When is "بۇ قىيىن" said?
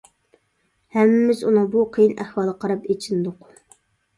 1.75-2.17